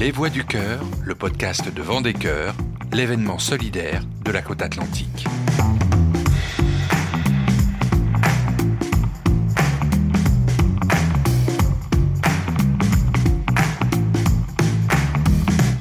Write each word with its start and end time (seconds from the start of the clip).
Les 0.00 0.12
Voix 0.12 0.30
du 0.30 0.44
Cœur, 0.46 0.80
le 1.04 1.14
podcast 1.14 1.70
de 1.70 1.82
Vendée 1.82 2.14
Cœur, 2.14 2.54
l'événement 2.90 3.38
solidaire 3.38 4.02
de 4.24 4.30
la 4.30 4.40
côte 4.40 4.62
atlantique. 4.62 5.26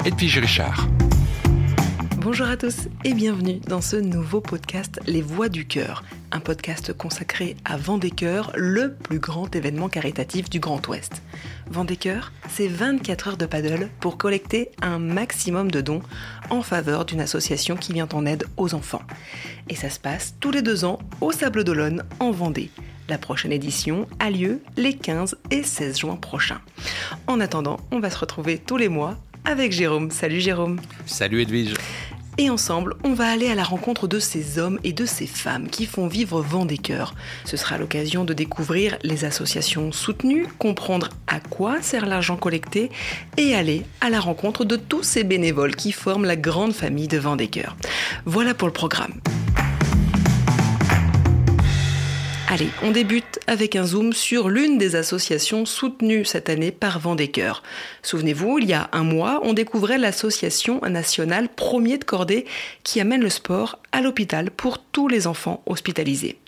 Edwige 0.05 0.39
Richard. 0.39 0.88
Bonjour 2.32 2.48
à 2.48 2.57
tous 2.57 2.88
et 3.04 3.16
bienvenue 3.16 3.59
dans 3.68 3.82
ce 3.82 3.95
nouveau 3.95 4.39
podcast 4.39 5.00
Les 5.07 5.23
Voix 5.23 5.50
du 5.50 5.66
Cœur, 5.66 6.04
un 6.32 6.39
podcast 6.39 6.94
consacré 6.94 7.57
à 7.66 7.75
Vendée-Cœur, 7.75 8.52
le 8.55 8.94
plus 8.94 9.18
grand 9.18 9.55
événement 9.55 9.89
caritatif 9.89 10.48
du 10.48 10.59
Grand 10.59 10.88
Ouest. 10.88 11.23
Vendée-Cœur, 11.72 12.31
c'est 12.48 12.67
24 12.67 13.30
heures 13.30 13.38
de 13.38 13.48
paddle 13.48 13.89
pour 14.00 14.20
collecter 14.20 14.70
un 14.84 15.00
maximum 15.00 15.72
de 15.72 15.81
dons 15.81 16.03
en 16.52 16.62
faveur 16.62 17.05
d'une 17.05 17.20
association 17.20 17.76
qui 17.76 17.94
vient 17.94 18.09
en 18.13 18.27
aide 18.27 18.45
aux 18.58 18.75
enfants. 18.75 19.02
Et 19.67 19.75
ça 19.75 19.89
se 19.89 20.00
passe 20.00 20.36
tous 20.39 20.52
les 20.52 20.61
deux 20.61 20.86
ans 20.86 21.00
au 21.22 21.31
Sable 21.31 21.64
d'Olonne 21.64 22.03
en 22.20 22.30
Vendée. 22.30 22.70
La 23.09 23.17
prochaine 23.17 23.52
édition 23.52 24.05
a 24.20 24.30
lieu 24.30 24.61
les 24.77 24.94
15 24.95 25.36
et 25.50 25.64
16 25.64 25.98
juin 25.98 26.16
prochains. 26.16 26.61
En 27.25 27.39
attendant, 27.39 27.77
on 27.89 28.00
va 28.00 28.11
se 28.11 28.20
retrouver 28.20 28.59
tous 28.59 28.77
les 28.77 28.88
mois 28.88 29.17
avec 29.45 29.72
Jérôme. 29.72 30.11
Salut 30.11 30.41
Jérôme. 30.41 30.80
Salut 31.08 31.41
Edwige. 31.41 31.73
Et 32.41 32.49
ensemble, 32.49 32.95
on 33.03 33.13
va 33.13 33.29
aller 33.29 33.49
à 33.49 33.55
la 33.55 33.66
rencontre 33.66 34.07
de 34.07 34.17
ces 34.17 34.59
hommes 34.59 34.80
et 34.85 34.93
de 34.93 35.05
ces 35.05 35.27
femmes 35.27 35.67
qui 35.67 35.85
font 35.85 36.07
vivre 36.07 36.39
Vendée-Cœur. 36.39 37.13
Ce 37.43 37.57
sera 37.57 37.77
l'occasion 37.77 38.23
de 38.23 38.34
découvrir 38.34 38.97
les 39.03 39.25
associations 39.25 39.91
soutenues, 39.91 40.47
comprendre 40.57 41.09
à 41.27 41.41
quoi 41.41 41.81
sert 41.81 42.05
l'argent 42.05 42.38
collecté 42.38 42.91
et 43.36 43.55
aller 43.55 43.83
à 43.99 44.09
la 44.09 44.22
rencontre 44.22 44.64
de 44.64 44.77
tous 44.77 45.03
ces 45.03 45.25
bénévoles 45.25 45.75
qui 45.75 45.91
forment 45.91 46.23
la 46.23 46.38
grande 46.38 46.72
famille 46.72 47.09
de 47.09 47.17
Vendée-Cœur. 47.17 47.75
Voilà 48.23 48.53
pour 48.53 48.69
le 48.69 48.73
programme. 48.73 49.19
Allez, 52.52 52.69
on 52.81 52.89
débute 52.89 53.39
avec 53.45 53.75
un 53.75 53.86
zoom 53.86 54.11
sur 54.11 54.50
l'une 54.50 54.80
des 54.80 54.95
associations 54.95 55.67
soutenues 55.67 56.25
cette 56.25 56.50
année 56.50 56.72
par 56.72 56.97
Vendée-Cœur. 56.97 57.61
Souvenez-vous, 58.02 58.58
il 58.58 58.66
y 58.66 58.73
a 58.73 58.89
un 58.92 59.03
mois, 59.03 59.39
on 59.44 59.53
découvrait 59.53 60.00
l'association 60.00 60.81
nationale 60.81 61.47
Premier 61.47 62.00
de 62.00 62.05
Cordée 62.05 62.45
qui 62.81 63.00
amène 63.02 63.22
le 63.22 63.30
sport 63.30 63.77
à 63.92 64.02
l'hôpital 64.02 64.50
pour 64.50 64.80
tous 64.80 65.08
les 65.08 65.27
enfants 65.27 65.61
hospitalisés. 65.67 66.39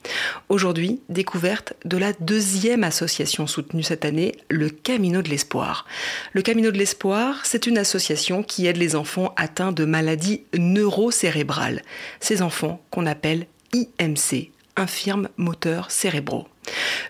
Aujourd'hui, 0.50 1.02
découverte 1.10 1.74
de 1.86 1.98
la 1.98 2.14
deuxième 2.14 2.84
association 2.84 3.46
soutenue 3.46 3.84
cette 3.84 4.04
année, 4.04 4.34
le 4.50 4.72
Camino 4.72 5.22
de 5.22 5.30
l'Espoir. 5.30 5.86
Le 6.34 6.42
Camino 6.42 6.72
de 6.72 6.80
l'Espoir, 6.80 7.42
c'est 7.44 7.68
une 7.68 7.78
association 7.78 8.42
qui 8.42 8.66
aide 8.66 8.78
les 8.78 8.96
enfants 8.96 9.36
atteints 9.38 9.72
de 9.72 9.86
maladies 9.86 10.46
neurocérébrales. 10.58 11.84
Ces 12.20 12.42
enfants 12.42 12.82
qu'on 12.90 13.06
appelle 13.06 13.46
IMC, 13.72 14.50
infirmes 14.76 15.30
moteurs 15.38 15.92
cérébraux. 15.92 16.48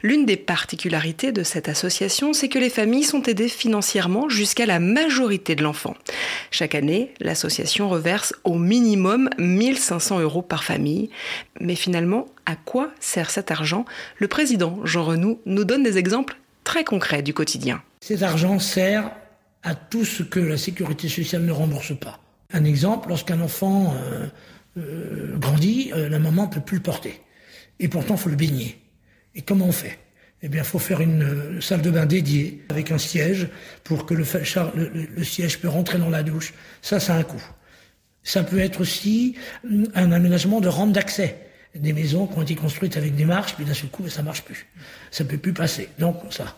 L'une 0.01 0.25
des 0.25 0.37
particularités 0.37 1.31
de 1.31 1.43
cette 1.43 1.69
association, 1.69 2.33
c'est 2.33 2.49
que 2.49 2.59
les 2.59 2.69
familles 2.69 3.03
sont 3.03 3.23
aidées 3.23 3.49
financièrement 3.49 4.29
jusqu'à 4.29 4.65
la 4.65 4.79
majorité 4.79 5.55
de 5.55 5.63
l'enfant. 5.63 5.95
Chaque 6.49 6.75
année, 6.75 7.13
l'association 7.19 7.89
reverse 7.89 8.33
au 8.43 8.57
minimum 8.57 9.29
1500 9.37 10.19
euros 10.19 10.41
par 10.41 10.63
famille. 10.63 11.09
Mais 11.59 11.75
finalement, 11.75 12.27
à 12.45 12.55
quoi 12.55 12.91
sert 12.99 13.29
cet 13.29 13.51
argent? 13.51 13.85
Le 14.17 14.27
président 14.27 14.79
Jean 14.83 15.03
Renoux 15.03 15.39
nous 15.45 15.65
donne 15.65 15.83
des 15.83 15.97
exemples 15.97 16.37
très 16.63 16.83
concrets 16.83 17.21
du 17.21 17.33
quotidien. 17.33 17.81
Cet 17.99 18.23
argent 18.23 18.59
sert 18.59 19.11
à 19.63 19.75
tout 19.75 20.05
ce 20.05 20.23
que 20.23 20.39
la 20.39 20.57
sécurité 20.57 21.07
sociale 21.07 21.43
ne 21.43 21.51
rembourse 21.51 21.97
pas. 21.99 22.19
Un 22.53 22.65
exemple, 22.65 23.09
lorsqu'un 23.09 23.39
enfant 23.41 23.93
euh, 23.95 24.27
euh, 24.77 25.37
grandit, 25.37 25.91
euh, 25.93 26.09
la 26.09 26.19
maman 26.19 26.47
ne 26.47 26.51
peut 26.51 26.61
plus 26.61 26.77
le 26.77 26.83
porter 26.83 27.21
et 27.79 27.87
pourtant 27.87 28.17
faut 28.17 28.29
le 28.29 28.35
baigner. 28.35 28.79
Et 29.35 29.41
comment 29.41 29.67
on 29.67 29.71
fait? 29.71 29.97
Eh 30.43 30.49
bien, 30.49 30.63
faut 30.63 30.79
faire 30.79 31.01
une 31.01 31.23
euh, 31.23 31.61
salle 31.61 31.81
de 31.81 31.91
bain 31.91 32.05
dédiée 32.05 32.63
avec 32.69 32.91
un 32.91 32.97
siège 32.97 33.47
pour 33.83 34.05
que 34.05 34.15
le, 34.15 34.25
siège 35.23 35.59
peut 35.59 35.67
rentrer 35.67 35.99
dans 35.99 36.09
la 36.09 36.23
douche. 36.23 36.53
Ça, 36.81 36.99
ça 36.99 37.13
a 37.13 37.17
un 37.19 37.23
coût. 37.23 37.43
Ça 38.23 38.43
peut 38.43 38.59
être 38.59 38.81
aussi 38.81 39.35
mm, 39.63 39.85
un 39.93 40.11
aménagement 40.11 40.59
de 40.59 40.67
rampe 40.67 40.93
d'accès. 40.93 41.37
Des 41.75 41.93
maisons 41.93 42.27
qui 42.27 42.37
ont 42.37 42.41
été 42.41 42.55
construites 42.55 42.97
avec 42.97 43.15
des 43.15 43.23
marches, 43.23 43.55
puis 43.55 43.65
d'un 43.65 43.73
seul 43.73 43.89
coup, 43.89 44.07
ça 44.09 44.23
marche 44.23 44.41
plus. 44.41 44.65
Ça 45.11 45.23
peut 45.23 45.37
plus 45.37 45.53
passer. 45.53 45.89
Donc 45.99 46.17
ça, 46.31 46.57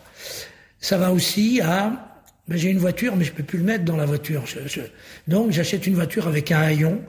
ça 0.80 0.98
va 0.98 1.12
aussi 1.12 1.60
à 1.60 2.14
ben, 2.48 2.58
j'ai 2.58 2.70
une 2.70 2.78
voiture, 2.78 3.16
mais 3.16 3.24
je 3.24 3.32
peux 3.32 3.42
plus 3.42 3.58
le 3.58 3.64
mettre 3.64 3.84
dans 3.84 3.96
la 3.96 4.06
voiture. 4.06 4.44
Donc 5.28 5.50
j'achète 5.50 5.86
une 5.86 5.94
voiture 5.94 6.26
avec 6.26 6.52
un 6.52 6.60
haillon 6.60 7.00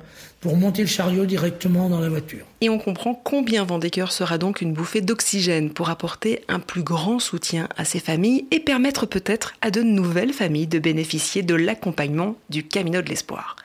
pour 0.45 0.57
monter 0.57 0.83
le 0.83 0.87
chariot 0.87 1.25
directement 1.25 1.89
dans 1.89 1.99
la 1.99 2.07
voiture. 2.07 2.45
Et 2.61 2.69
on 2.69 2.77
comprend 2.77 3.15
combien 3.15 3.63
Vendécœur 3.63 4.11
sera 4.11 4.37
donc 4.37 4.61
une 4.61 4.73
bouffée 4.73 5.01
d'oxygène 5.01 5.71
pour 5.71 5.89
apporter 5.89 6.43
un 6.47 6.59
plus 6.59 6.83
grand 6.83 7.17
soutien 7.17 7.67
à 7.75 7.83
ces 7.83 7.99
familles 7.99 8.45
et 8.51 8.59
permettre 8.59 9.07
peut-être 9.07 9.55
à 9.63 9.71
de 9.71 9.81
nouvelles 9.81 10.33
familles 10.33 10.67
de 10.67 10.77
bénéficier 10.77 11.41
de 11.41 11.55
l'accompagnement 11.55 12.35
du 12.51 12.61
Camino 12.61 13.01
de 13.01 13.09
l'Espoir. 13.09 13.55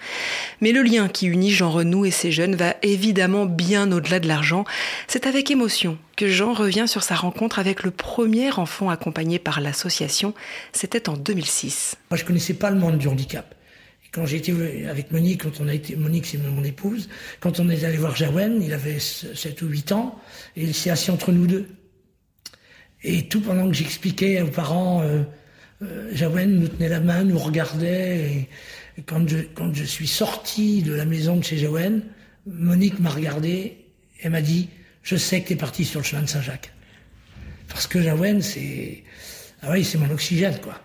Mais 0.63 0.73
le 0.73 0.81
lien 0.81 1.09
qui 1.09 1.27
unit 1.27 1.51
Jean 1.51 1.71
Renou 1.71 2.07
et 2.07 2.11
ses 2.11 2.33
jeunes 2.33 2.55
va 2.57 2.75
évidemment 2.81 3.45
bien 3.45 3.93
au-delà 3.93 4.19
de 4.19 4.27
l'argent. 4.27 4.65
C'est 5.07 5.27
avec 5.27 5.51
émotion 5.51 5.99
que 6.17 6.29
Jean 6.29 6.55
revient 6.55 6.89
sur 6.89 7.03
sa 7.03 7.15
rencontre 7.15 7.59
avec 7.59 7.83
le 7.83 7.91
premier 7.91 8.53
enfant 8.53 8.89
accompagné 8.89 9.39
par 9.39 9.61
l'association. 9.61 10.33
C'était 10.73 11.11
en 11.11 11.19
2006. 11.19 11.97
Moi, 12.11 12.17
je 12.17 12.25
connaissais 12.25 12.55
pas 12.55 12.71
le 12.71 12.79
monde 12.79 12.97
du 12.97 13.07
handicap 13.07 13.55
quand 14.13 14.27
été 14.27 14.87
avec 14.89 15.13
Monique, 15.13 15.43
quand 15.43 15.61
on 15.61 15.69
a 15.69 15.75
été, 15.75 15.95
Monique 15.97 16.27
c'est 16.27 16.39
mon 16.39 16.65
épouse, 16.65 17.09
quand 17.39 17.61
on 17.61 17.69
est 17.69 17.85
allé 17.85 17.97
voir 17.97 18.17
Jawen, 18.17 18.61
il 18.63 18.73
avait 18.73 18.99
7 18.99 19.63
ou 19.63 19.67
8 19.67 19.93
ans, 19.93 20.21
et 20.57 20.65
il 20.65 20.75
s'est 20.75 20.91
assis 20.91 21.11
entre 21.11 21.33
nous 21.33 21.47
deux. 21.47 21.69
Et 23.03 23.29
tout 23.29 23.41
pendant 23.41 23.69
que 23.69 23.75
j'expliquais 23.75 24.43
aux 24.43 24.49
parents, 24.49 25.03
euh, 25.03 25.23
euh, 25.83 26.11
Jawen 26.13 26.59
nous 26.59 26.69
tenait 26.69 26.89
la 26.89 27.01
main, 27.01 27.25
nous 27.25 27.39
regardait, 27.39 28.49
et, 28.97 29.03
quand, 29.07 29.27
je, 29.29 29.39
quand 29.55 29.73
je 29.73 29.85
suis 29.85 30.09
sorti 30.09 30.83
de 30.83 30.93
la 30.93 31.05
maison 31.05 31.37
de 31.37 31.45
chez 31.45 31.57
Jawen, 31.57 32.03
Monique 32.47 32.99
m'a 32.99 33.11
regardé 33.11 33.79
et 34.23 34.29
m'a 34.29 34.43
dit, 34.43 34.69
je 35.03 35.17
sais 35.17 35.41
que 35.41 35.49
tu 35.49 35.53
es 35.55 35.57
parti 35.57 35.85
sur 35.85 36.01
le 36.01 36.05
chemin 36.05 36.23
de 36.23 36.29
Saint-Jacques. 36.29 36.73
Parce 37.69 37.87
que 37.87 38.03
Jawen, 38.03 38.43
c'est, 38.43 39.05
ah 39.63 39.71
oui, 39.71 39.85
c'est 39.85 39.99
mon 39.99 40.11
oxygène, 40.11 40.59
quoi. 40.61 40.81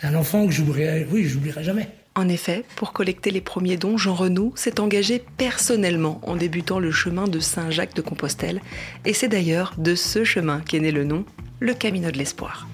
C'est 0.00 0.06
un 0.06 0.14
enfant 0.14 0.46
que 0.46 0.52
j'oublierai, 0.52 1.06
oui, 1.10 1.24
j'oublierai 1.26 1.62
jamais. 1.62 1.86
En 2.14 2.26
effet, 2.26 2.64
pour 2.74 2.94
collecter 2.94 3.30
les 3.30 3.42
premiers 3.42 3.76
dons, 3.76 3.98
Jean 3.98 4.14
Renou 4.14 4.54
s'est 4.56 4.80
engagé 4.80 5.22
personnellement 5.36 6.22
en 6.22 6.36
débutant 6.36 6.78
le 6.78 6.90
chemin 6.90 7.28
de 7.28 7.38
Saint-Jacques 7.38 7.94
de 7.94 8.00
Compostelle. 8.00 8.62
Et 9.04 9.12
c'est 9.12 9.28
d'ailleurs 9.28 9.74
de 9.76 9.94
ce 9.94 10.24
chemin 10.24 10.62
qu'est 10.62 10.80
né 10.80 10.90
le 10.90 11.04
nom, 11.04 11.26
le 11.58 11.74
Camino 11.74 12.10
de 12.10 12.16
l'Espoir. 12.16 12.66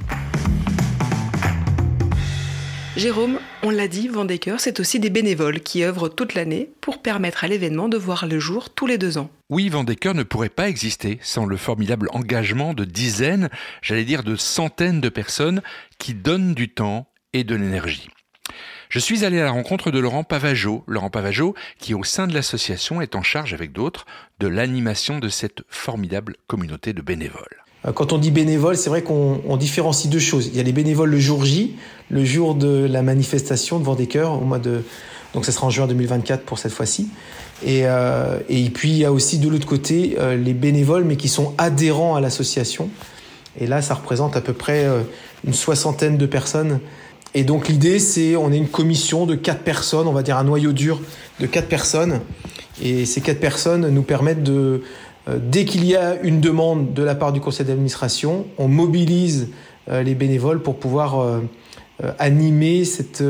Jérôme, 2.97 3.41
on 3.65 3.71
l'a 3.71 3.89
dit, 3.89 4.07
Vendécœur, 4.07 4.61
c'est 4.61 4.79
aussi 4.79 5.01
des 5.01 5.11
bénévoles 5.11 5.59
qui 5.61 5.83
œuvrent 5.83 6.09
toute 6.09 6.35
l'année 6.35 6.71
pour 6.81 7.03
permettre 7.03 7.43
à 7.43 7.49
l'événement 7.49 7.89
de 7.89 7.97
voir 7.97 8.27
le 8.29 8.39
jour 8.39 8.71
tous 8.71 8.87
les 8.87 8.99
deux 8.99 9.19
ans. 9.19 9.31
Oui, 9.51 9.69
Vendécœur 9.69 10.15
ne 10.15 10.23
pourrait 10.23 10.49
pas 10.49 10.69
exister 10.69 11.19
sans 11.23 11.45
le 11.45 11.57
formidable 11.57 12.09
engagement 12.13 12.73
de 12.73 12.85
dizaines, 12.85 13.51
j'allais 13.83 14.05
dire 14.05 14.23
de 14.23 14.37
centaines 14.37 15.01
de 15.01 15.09
personnes 15.09 15.61
qui 15.99 16.15
donnent 16.15 16.55
du 16.55 16.69
temps 16.69 17.09
de 17.45 17.55
l'énergie. 17.55 18.09
Je 18.89 18.99
suis 18.99 19.25
allé 19.25 19.41
à 19.41 19.45
la 19.45 19.51
rencontre 19.51 19.91
de 19.91 19.99
Laurent 19.99 20.23
Pavageau. 20.23 20.85
Laurent 20.87 21.11
Pavageau, 21.11 21.55
qui 21.79 21.93
au 21.93 22.05
sein 22.05 22.27
de 22.27 22.35
l'association 22.35 23.01
est 23.01 23.17
en 23.17 23.23
charge 23.23 23.53
avec 23.53 23.73
d'autres 23.73 24.07
de 24.39 24.47
l'animation 24.47 25.19
de 25.19 25.29
cette 25.29 25.63
formidable 25.69 26.37
communauté 26.47 26.93
de 26.93 27.03
bénévoles. 27.03 27.65
Euh, 27.85 27.93
quand 27.93 28.13
on 28.13 28.19
dit 28.19 28.31
bénévole, 28.31 28.77
c'est 28.77 28.91
vrai 28.91 29.03
qu'on 29.03 29.57
différencie 29.57 30.11
deux 30.11 30.21
choses. 30.21 30.47
Il 30.47 30.57
y 30.57 30.61
a 30.61 30.63
les 30.63 30.73
bénévoles 30.73 31.11
le 31.11 31.19
jour 31.19 31.45
J, 31.45 31.77
le 32.11 32.25
jour 32.25 32.55
de 32.55 32.87
la 32.89 33.03
manifestation 33.03 33.79
devant 33.79 33.95
des 33.95 34.07
cœurs, 34.07 34.33
au 34.33 34.45
mois 34.45 34.59
de 34.59 34.83
donc 35.35 35.45
ça 35.45 35.53
sera 35.53 35.67
en 35.67 35.71
juin 35.71 35.87
2024 35.87 36.45
pour 36.45 36.59
cette 36.59 36.73
fois-ci. 36.73 37.09
Et, 37.63 37.83
euh, 37.85 38.39
et 38.49 38.71
puis 38.71 38.91
il 38.91 38.97
y 38.99 39.05
a 39.05 39.13
aussi 39.13 39.39
de 39.39 39.49
l'autre 39.51 39.67
côté 39.67 40.17
euh, 40.19 40.37
les 40.37 40.55
bénévoles, 40.55 41.05
mais 41.05 41.17
qui 41.17 41.29
sont 41.29 41.53
adhérents 41.59 42.15
à 42.15 42.21
l'association. 42.23 42.89
Et 43.61 43.67
là, 43.67 43.83
ça 43.83 43.95
représente 43.95 44.37
à 44.37 44.41
peu 44.41 44.53
près 44.53 44.87
une 45.47 45.55
soixantaine 45.55 46.17
de 46.17 46.27
personnes. 46.27 46.81
Et 47.35 47.45
donc 47.45 47.69
l'idée, 47.69 47.99
c'est 47.99 48.37
on 48.37 48.51
est 48.53 48.57
une 48.57 48.69
commission 48.69 49.27
de 49.27 49.35
quatre 49.35 49.63
personnes, 49.63 50.07
on 50.07 50.13
va 50.13 50.23
dire 50.23 50.39
un 50.39 50.45
noyau 50.45 50.73
dur 50.73 51.01
de 51.41 51.47
quatre 51.47 51.69
personnes. 51.69 52.21
Et 52.83 53.07
ces 53.07 53.21
quatre 53.21 53.41
personnes 53.41 53.89
nous 53.89 54.03
permettent 54.03 54.43
de 54.43 54.83
euh, 55.29 55.39
dès 55.41 55.65
qu'il 55.65 55.85
y 55.85 55.97
a 55.97 56.21
une 56.23 56.41
demande 56.41 56.93
de 56.93 57.03
la 57.03 57.15
part 57.15 57.33
du 57.33 57.41
conseil 57.41 57.67
d'administration, 57.67 58.47
on 58.59 58.69
mobilise 58.69 59.49
euh, 59.89 60.03
les 60.03 60.15
bénévoles 60.15 60.63
pour 60.63 60.79
pouvoir 60.79 61.21
euh, 61.21 61.41
animer 62.19 62.85
cette, 62.85 63.23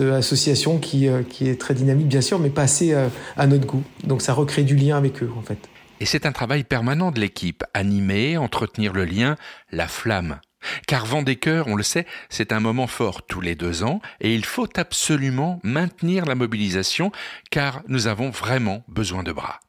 association 0.00 0.78
qui 0.78 1.06
est 1.06 1.60
très 1.60 1.74
dynamique, 1.74 2.08
bien 2.08 2.20
sûr, 2.20 2.38
mais 2.38 2.50
pas 2.50 2.62
assez 2.62 2.92
à 3.36 3.46
notre 3.46 3.66
goût. 3.66 3.84
Donc 4.02 4.22
ça 4.22 4.32
recrée 4.32 4.64
du 4.64 4.74
lien 4.74 4.96
avec 4.96 5.22
eux, 5.22 5.30
en 5.38 5.42
fait. 5.42 5.58
Et 6.00 6.04
c'est 6.04 6.26
un 6.26 6.32
travail 6.32 6.64
permanent 6.64 7.12
de 7.12 7.20
l'équipe, 7.20 7.62
animer, 7.74 8.36
entretenir 8.36 8.92
le 8.92 9.04
lien, 9.04 9.36
la 9.70 9.86
flamme. 9.86 10.40
Car 10.86 11.06
Vendée-Cœur, 11.06 11.66
on 11.68 11.74
le 11.74 11.82
sait, 11.82 12.06
c'est 12.28 12.52
un 12.52 12.60
moment 12.60 12.86
fort 12.86 13.22
tous 13.26 13.40
les 13.40 13.54
deux 13.54 13.82
ans 13.82 14.00
et 14.20 14.34
il 14.34 14.44
faut 14.44 14.68
absolument 14.76 15.60
maintenir 15.62 16.24
la 16.24 16.34
mobilisation 16.34 17.12
car 17.50 17.82
nous 17.88 18.06
avons 18.06 18.30
vraiment 18.30 18.84
besoin 18.88 19.22
de 19.22 19.32
bras. 19.32 19.60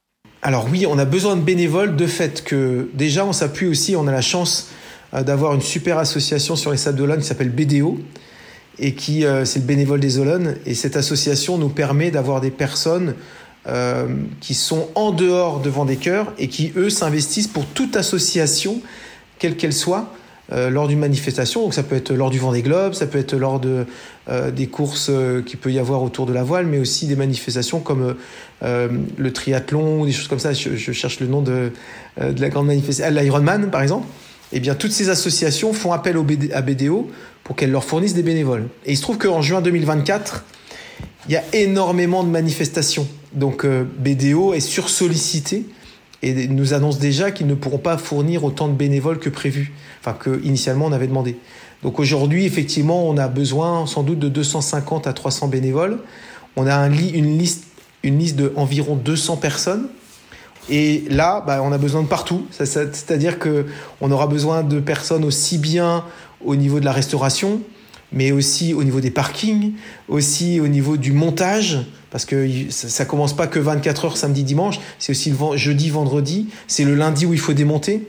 Alors 0.41 0.67
oui, 0.71 0.85
on 0.85 0.97
a 0.97 1.05
besoin 1.05 1.35
de 1.35 1.41
bénévoles 1.41 1.95
de 1.95 2.07
fait 2.07 2.43
que 2.43 2.89
déjà 2.93 3.25
on 3.25 3.33
s'appuie 3.33 3.67
aussi, 3.67 3.95
on 3.95 4.07
a 4.07 4.11
la 4.11 4.21
chance 4.21 4.69
euh, 5.13 5.23
d'avoir 5.23 5.53
une 5.53 5.61
super 5.61 5.97
association 5.97 6.55
sur 6.55 6.71
les 6.71 6.77
Sables 6.77 6.97
d'Olonne 6.97 7.19
qui 7.19 7.25
s'appelle 7.25 7.49
BDO 7.49 7.99
et 8.79 8.93
qui 8.93 9.25
euh, 9.25 9.45
c'est 9.45 9.59
le 9.59 9.65
bénévole 9.65 9.99
des 9.99 10.19
Olonnes 10.19 10.57
et 10.65 10.75
cette 10.75 10.95
association 10.95 11.57
nous 11.57 11.69
permet 11.69 12.11
d'avoir 12.11 12.41
des 12.41 12.51
personnes 12.51 13.15
euh, 13.67 14.07
qui 14.39 14.53
sont 14.53 14.89
en 14.95 15.11
dehors 15.11 15.59
de 15.59 15.69
Vendée-Cœur 15.69 16.33
et 16.37 16.47
qui 16.47 16.71
eux 16.77 16.89
s'investissent 16.89 17.47
pour 17.47 17.65
toute 17.65 17.95
association 17.95 18.81
quelle 19.39 19.57
qu'elle 19.57 19.73
soit 19.73 20.13
euh, 20.53 20.69
lors 20.69 20.87
d'une 20.87 20.99
manifestation. 20.99 21.63
Donc 21.63 21.73
ça 21.73 21.83
peut 21.83 21.95
être 21.95 22.11
lors 22.11 22.29
du 22.29 22.39
Vendée 22.39 22.61
Globe, 22.61 22.93
ça 22.93 23.05
peut 23.05 23.19
être 23.19 23.35
lors 23.35 23.59
de 23.59 23.85
euh, 24.29 24.49
des 24.49 24.67
courses 24.67 25.09
euh, 25.09 25.41
qu'il 25.41 25.59
peut 25.59 25.73
y 25.73 25.79
avoir 25.79 26.01
autour 26.03 26.25
de 26.25 26.31
la 26.31 26.43
voile, 26.43 26.67
mais 26.67 26.79
aussi 26.79 27.05
des 27.05 27.17
manifestations 27.17 27.81
comme 27.81 28.15
le 28.61 29.33
triathlon 29.33 30.01
ou 30.01 30.05
des 30.05 30.13
choses 30.13 30.29
comme 30.29 30.39
ça. 30.39 30.53
Je, 30.53 30.77
je 30.77 30.91
cherche 30.93 31.19
le 31.19 31.27
nom 31.27 31.41
de, 31.41 31.73
de 32.21 32.41
la 32.41 32.49
grande 32.49 32.67
manifestation, 32.67 33.13
l'Ironman 33.13 33.69
par 33.69 33.81
exemple. 33.81 34.07
Eh 34.53 34.61
bien, 34.61 34.75
toutes 34.75 34.93
ces 34.93 35.09
associations 35.09 35.73
font 35.73 35.91
appel 35.91 36.17
au 36.17 36.25
à 36.53 36.61
BDO 36.61 37.11
pour 37.43 37.57
qu'elles 37.57 37.71
leur 37.71 37.83
fournissent 37.83 38.13
des 38.13 38.23
bénévoles. 38.23 38.67
Et 38.85 38.93
il 38.93 38.95
se 38.95 39.01
trouve 39.01 39.17
qu'en 39.17 39.41
juin 39.41 39.59
2024, 39.59 40.45
il 41.27 41.33
y 41.33 41.35
a 41.35 41.43
énormément 41.51 42.23
de 42.23 42.29
manifestations. 42.29 43.07
Donc 43.33 43.65
BDO 43.65 44.53
est 44.53 44.61
sursollicité 44.61 45.65
et 46.23 46.47
nous 46.47 46.73
annonce 46.73 46.99
déjà 46.99 47.31
qu'ils 47.31 47.47
ne 47.47 47.53
pourront 47.53 47.77
pas 47.77 47.97
fournir 47.97 48.43
autant 48.43 48.67
de 48.67 48.73
bénévoles 48.73 49.19
que 49.19 49.29
prévu, 49.29 49.73
enfin 49.99 50.13
que 50.13 50.41
initialement 50.43 50.85
on 50.85 50.91
avait 50.91 51.07
demandé. 51.07 51.37
Donc 51.83 51.99
aujourd'hui, 51.99 52.45
effectivement, 52.45 53.07
on 53.07 53.17
a 53.17 53.27
besoin 53.27 53.85
sans 53.85 54.03
doute 54.03 54.19
de 54.19 54.29
250 54.29 55.05
à 55.05 55.13
300 55.13 55.47
bénévoles. 55.47 55.99
On 56.55 56.65
a 56.65 56.75
un 56.75 56.91
une 56.91 57.37
liste, 57.37 57.65
une 58.03 58.17
liste 58.17 58.35
de 58.35 58.51
environ 58.55 58.95
200 58.95 59.37
personnes. 59.37 59.87
Et 60.69 61.03
là, 61.09 61.43
bah, 61.45 61.61
on 61.63 61.71
a 61.71 61.77
besoin 61.77 62.01
de 62.01 62.07
partout. 62.07 62.45
C'est-à-dire 62.51 63.39
que 63.39 63.67
on 64.01 64.11
aura 64.11 64.27
besoin 64.27 64.63
de 64.63 64.79
personnes 64.79 65.23
aussi 65.23 65.57
bien 65.57 66.03
au 66.43 66.55
niveau 66.55 66.79
de 66.79 66.85
la 66.85 66.91
restauration, 66.91 67.61
mais 68.11 68.31
aussi 68.31 68.73
au 68.73 68.83
niveau 68.83 69.01
des 69.01 69.11
parkings, 69.11 69.73
aussi 70.07 70.59
au 70.59 70.67
niveau 70.67 70.97
du 70.97 71.11
montage, 71.11 71.79
parce 72.09 72.25
que 72.25 72.47
ça, 72.69 73.05
commence 73.05 73.35
pas 73.35 73.47
que 73.47 73.59
24 73.59 74.05
heures 74.05 74.17
samedi 74.17 74.43
dimanche, 74.43 74.79
c'est 74.97 75.11
aussi 75.11 75.31
le 75.31 75.57
jeudi 75.57 75.89
vendredi, 75.89 76.47
c'est 76.67 76.85
le 76.85 76.95
lundi 76.95 77.25
où 77.25 77.33
il 77.33 77.39
faut 77.39 77.53
démonter. 77.53 78.07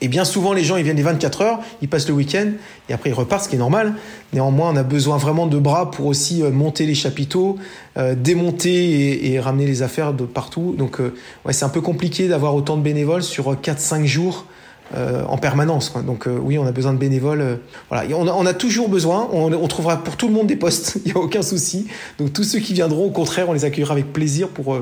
Et 0.00 0.08
bien 0.08 0.24
souvent, 0.24 0.52
les 0.52 0.64
gens, 0.64 0.76
ils 0.76 0.82
viennent 0.82 0.96
les 0.96 1.02
24 1.02 1.42
heures, 1.42 1.60
ils 1.80 1.88
passent 1.88 2.08
le 2.08 2.14
week-end, 2.14 2.50
et 2.88 2.92
après 2.92 3.10
ils 3.10 3.14
repartent, 3.14 3.44
ce 3.44 3.48
qui 3.48 3.54
est 3.54 3.58
normal. 3.58 3.94
Néanmoins, 4.32 4.70
on 4.70 4.76
a 4.76 4.82
besoin 4.82 5.16
vraiment 5.18 5.46
de 5.46 5.58
bras 5.58 5.90
pour 5.90 6.06
aussi 6.06 6.42
euh, 6.42 6.50
monter 6.50 6.84
les 6.84 6.96
chapiteaux, 6.96 7.56
euh, 7.96 8.14
démonter 8.14 9.32
et, 9.32 9.40
ramener 9.40 9.66
les 9.66 9.82
affaires 9.82 10.12
de 10.12 10.24
partout. 10.24 10.74
Donc, 10.76 11.00
euh, 11.00 11.14
ouais, 11.46 11.52
c'est 11.52 11.64
un 11.64 11.68
peu 11.68 11.80
compliqué 11.80 12.28
d'avoir 12.28 12.54
autant 12.54 12.76
de 12.76 12.82
bénévoles 12.82 13.22
sur 13.22 13.54
4-5 13.54 14.04
jours 14.04 14.46
en 14.94 15.38
permanence. 15.38 15.92
Donc 16.04 16.26
euh, 16.26 16.38
oui, 16.38 16.58
on 16.58 16.66
a 16.66 16.72
besoin 16.72 16.92
de 16.92 16.98
bénévoles. 16.98 17.40
Euh, 17.40 17.56
on 17.90 18.46
a, 18.46 18.54
toujours 18.54 18.88
besoin. 18.88 19.28
On, 19.32 19.68
trouvera 19.68 20.02
pour 20.02 20.16
tout 20.16 20.28
le 20.28 20.34
monde 20.34 20.46
des 20.46 20.56
postes. 20.56 20.98
Il 21.04 21.12
n'y 21.12 21.18
a 21.18 21.22
aucun 21.22 21.42
souci. 21.42 21.86
Donc 22.18 22.32
tous 22.32 22.44
ceux 22.44 22.58
qui 22.58 22.74
viendront, 22.74 23.06
au 23.06 23.10
contraire, 23.10 23.48
on 23.48 23.52
les 23.52 23.64
accueillera 23.64 23.92
avec 23.92 24.12
plaisir 24.12 24.48
pour 24.48 24.78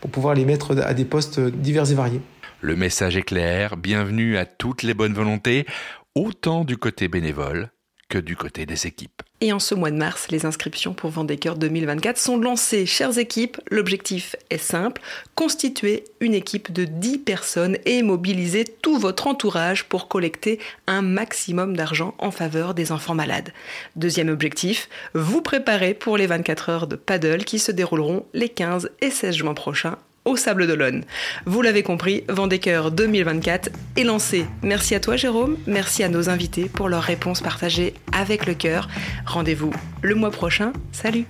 pour 0.00 0.10
pouvoir 0.10 0.34
les 0.34 0.44
mettre 0.44 0.76
à 0.80 0.94
des 0.94 1.04
postes 1.04 1.38
divers 1.38 1.90
et 1.90 1.94
variés. 1.94 2.20
Le 2.60 2.74
message 2.74 3.16
est 3.16 3.22
clair. 3.22 3.76
Bienvenue 3.76 4.36
à 4.36 4.46
toutes 4.46 4.82
les 4.82 4.94
bonnes 4.94 5.14
volontés, 5.14 5.64
autant 6.14 6.64
du 6.64 6.76
côté 6.76 7.08
bénévole 7.08 7.70
du 8.18 8.36
côté 8.36 8.66
des 8.66 8.86
équipes. 8.86 9.22
Et 9.40 9.52
en 9.52 9.58
ce 9.58 9.74
mois 9.74 9.90
de 9.90 9.96
mars, 9.96 10.28
les 10.30 10.46
inscriptions 10.46 10.94
pour 10.94 11.10
Vendée-Cœur 11.10 11.56
2024 11.56 12.16
sont 12.16 12.36
lancées. 12.36 12.86
Chères 12.86 13.18
équipes, 13.18 13.60
l'objectif 13.70 14.36
est 14.50 14.58
simple, 14.58 15.02
constituer 15.34 16.04
une 16.20 16.34
équipe 16.34 16.72
de 16.72 16.84
10 16.84 17.18
personnes 17.18 17.76
et 17.84 18.02
mobiliser 18.02 18.64
tout 18.64 18.98
votre 18.98 19.26
entourage 19.26 19.84
pour 19.84 20.06
collecter 20.06 20.60
un 20.86 21.02
maximum 21.02 21.76
d'argent 21.76 22.14
en 22.18 22.30
faveur 22.30 22.74
des 22.74 22.92
enfants 22.92 23.16
malades. 23.16 23.52
Deuxième 23.96 24.28
objectif, 24.28 24.88
vous 25.14 25.42
préparer 25.42 25.94
pour 25.94 26.16
les 26.16 26.28
24 26.28 26.68
heures 26.68 26.86
de 26.86 26.94
paddle 26.94 27.44
qui 27.44 27.58
se 27.58 27.72
dérouleront 27.72 28.26
les 28.34 28.48
15 28.48 28.90
et 29.00 29.10
16 29.10 29.34
juin 29.34 29.54
prochains 29.54 29.98
au 30.24 30.36
Sable 30.36 30.66
d'Olonne. 30.66 31.04
Vous 31.46 31.62
l'avez 31.62 31.82
compris, 31.82 32.24
Vendécœur 32.28 32.90
2024 32.90 33.70
est 33.96 34.04
lancé. 34.04 34.46
Merci 34.62 34.94
à 34.94 35.00
toi 35.00 35.16
Jérôme, 35.16 35.56
merci 35.66 36.02
à 36.02 36.08
nos 36.08 36.28
invités 36.28 36.66
pour 36.66 36.88
leurs 36.88 37.02
réponses 37.02 37.40
partagées 37.40 37.94
avec 38.12 38.46
le 38.46 38.54
cœur. 38.54 38.88
Rendez-vous 39.26 39.72
le 40.02 40.14
mois 40.14 40.30
prochain. 40.30 40.72
Salut 40.92 41.26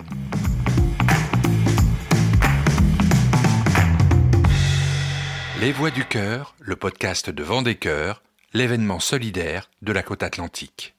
Les 5.61 5.71
Voix 5.71 5.93
du 5.93 6.05
Cœur, 6.05 6.57
le 6.61 6.75
podcast 6.75 7.31
de 7.31 7.43
Vendécœur, 7.45 8.23
l'événement 8.53 8.99
solidaire 8.99 9.71
de 9.81 9.93
la 9.93 10.03
côte 10.03 10.25
atlantique. 10.25 10.97